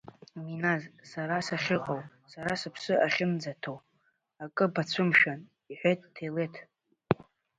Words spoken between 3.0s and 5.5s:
ахьынӡаҭоу, акы бацәымшәан,—